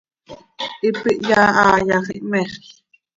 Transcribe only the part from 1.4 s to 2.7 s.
ha yax, ihmexl.